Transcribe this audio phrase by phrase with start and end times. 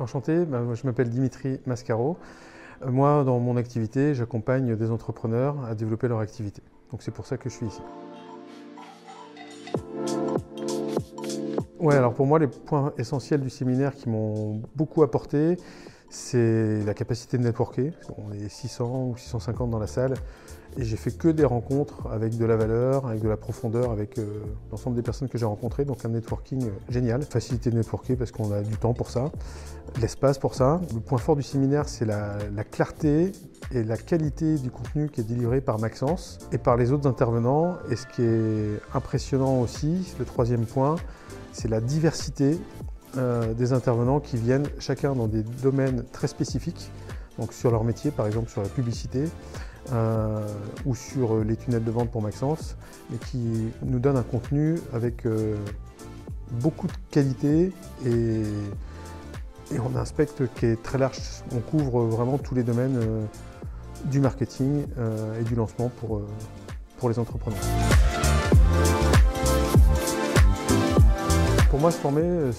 [0.00, 2.16] Enchanté, ben, je m'appelle Dimitri Mascaro.
[2.82, 6.62] Euh, moi, dans mon activité, j'accompagne des entrepreneurs à développer leur activité.
[6.90, 7.82] Donc c'est pour ça que je suis ici.
[11.78, 15.56] Ouais, alors pour moi, les points essentiels du séminaire qui m'ont beaucoup apporté,
[16.10, 17.92] c'est la capacité de networker.
[18.18, 20.14] On est 600 ou 650 dans la salle
[20.76, 24.18] et j'ai fait que des rencontres avec de la valeur, avec de la profondeur, avec
[24.18, 25.84] euh, l'ensemble des personnes que j'ai rencontrées.
[25.84, 27.22] Donc un networking euh, génial.
[27.22, 29.30] Facilité de networker parce qu'on a du temps pour ça,
[30.00, 30.80] l'espace pour ça.
[30.92, 33.32] Le point fort du séminaire, c'est la, la, clarté
[33.72, 37.76] et la qualité du contenu qui est délivré par Maxence et par les autres intervenants.
[37.90, 40.96] Et ce qui est impressionnant aussi, le troisième point,
[41.52, 42.58] c'est la diversité
[43.16, 46.90] euh, des intervenants qui viennent chacun dans des domaines très spécifiques,
[47.38, 49.24] donc sur leur métier, par exemple sur la publicité
[49.92, 50.46] euh,
[50.86, 52.76] ou sur les tunnels de vente pour Maxence,
[53.10, 55.56] mais qui nous donnent un contenu avec euh,
[56.52, 57.72] beaucoup de qualité
[58.06, 58.42] et,
[59.78, 61.16] on a un spectre qui est très large.
[61.54, 62.98] On couvre vraiment tous les domaines
[64.06, 64.84] du marketing
[65.40, 65.92] et du lancement
[66.98, 68.09] pour les entrepreneurs.
[71.80, 72.52] Pour moi, se former, euh,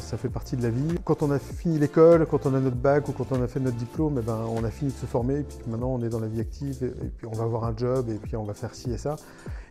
[0.00, 0.98] ça, fait partie de la vie.
[1.04, 3.60] Quand on a fini l'école, quand on a notre bac ou quand on a fait
[3.60, 6.08] notre diplôme, eh ben, on a fini de se former et puis maintenant on est
[6.08, 8.54] dans la vie active et, puis on va avoir un job et puis on va
[8.54, 9.14] faire ci et ça.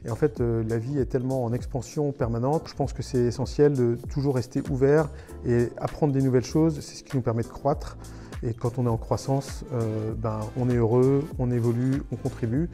[0.06, 2.70] Et en fait, euh, la vie est tellement en expansion permanente.
[2.70, 5.10] Je pense que c'est essentiel de toujours rester ouvert
[5.46, 6.80] et apprendre des nouvelles choses.
[6.80, 7.98] C'est ce qui nous permet de croître.
[8.46, 12.70] Et quand on est en croissance, euh, ben, on est heureux, on évolue, on contribue.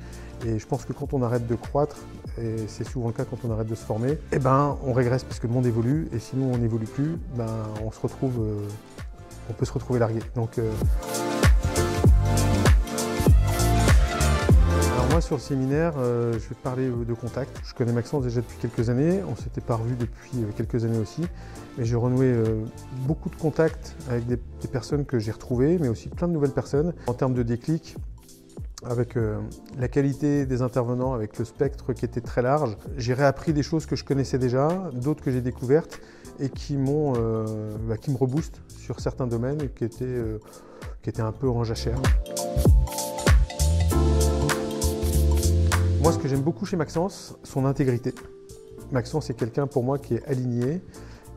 [0.46, 1.96] Et je pense que quand on arrête de croître,
[2.38, 5.24] et c'est souvent le cas quand on arrête de se former, eh ben, on régresse
[5.24, 6.10] parce que le monde évolue.
[6.14, 8.68] Et si nous, on n'évolue plus, ben, on se retrouve, euh,
[9.50, 10.20] on peut se retrouver largué.
[10.36, 10.72] Donc, euh,
[15.12, 17.60] moi, sur le séminaire, je vais parler de contact.
[17.66, 19.22] Je connais Maxence déjà depuis quelques années.
[19.30, 21.22] On s'était pas revus depuis quelques années aussi.
[21.78, 22.34] Mais j'ai renoué
[23.08, 24.38] beaucoup de contacts avec des,
[24.72, 26.94] personnes que j'ai retrouvées, mais aussi plein de nouvelles personnes.
[27.08, 27.98] En termes de déclic,
[28.84, 29.40] avec euh,
[29.78, 32.78] la qualité des intervenants, avec le spectre qui était très large.
[32.98, 36.00] J'ai réappris des choses que je connaissais déjà, d'autres que j'ai découvertes
[36.40, 37.46] et qui, m'ont, euh,
[37.88, 40.40] bah, qui me reboostent sur certains domaines qui étaient, euh,
[41.02, 42.00] qui étaient un peu en jachère.
[46.02, 48.16] Moi, ce que j'aime beaucoup chez Maxence, son intégrité.
[48.92, 50.82] Maxence est quelqu'un pour moi qui est aligné,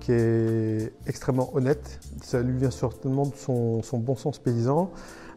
[0.01, 2.01] qui est extrêmement honnête.
[2.23, 4.91] Ça lui vient certainement de son, bon sens paysan.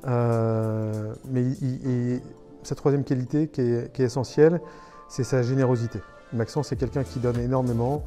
[0.07, 1.43] Euh, mais
[2.63, 4.61] sa troisième qualité qui est, essentielle,
[5.09, 5.99] c'est sa générosité.
[6.31, 8.05] Maxence, c'est quelqu'un qui donne énormément,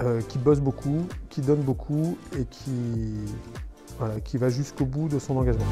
[0.00, 5.66] euh, qui bosse beaucoup, qui donne beaucoup et qui va jusqu'au bout de son engagement.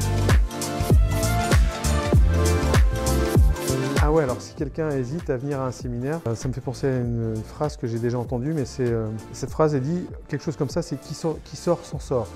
[4.17, 6.87] Ouais, alors si quelqu'un hésite à venir à un séminaire, euh, ça me fait penser
[6.87, 8.91] à une, phrase que j'ai déjà entendue, mais c'est
[9.31, 12.27] cette phrase est dit quelque chose comme ça, c'est qui sort, qui sort s'en sort.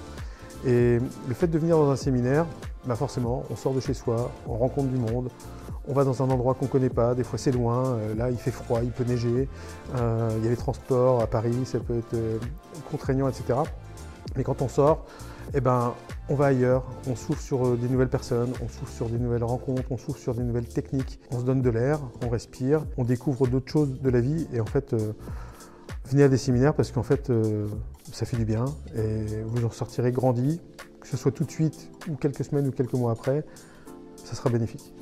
[0.65, 2.45] Et le fait de venir dans un séminaire,
[2.85, 5.29] bah forcément, on sort de chez soi, on rencontre du monde,
[5.87, 8.29] on va dans un endroit qu'on ne connaît pas, des fois c'est loin, euh, là
[8.29, 9.49] il fait froid, il peut neiger,
[9.95, 12.37] euh, il y a les transports à Paris, ça peut être euh,
[12.91, 13.59] contraignant, etc.
[14.35, 15.05] Mais quand on sort,
[15.53, 15.93] eh ben,
[16.31, 19.91] on va ailleurs, on souffle sur des nouvelles personnes, on souffle sur des nouvelles rencontres,
[19.91, 23.47] on souffle sur des nouvelles techniques, on se donne de l'air, on respire, on découvre
[23.47, 24.95] d'autres choses de la vie et en fait,
[26.05, 27.29] venez à des séminaires parce qu'en fait,
[28.13, 28.63] ça fait du bien
[28.95, 30.61] et vous en sortirez grandi,
[31.01, 33.43] que ce soit tout de suite ou quelques semaines ou quelques mois après,
[34.15, 34.93] ça sera bénéfique.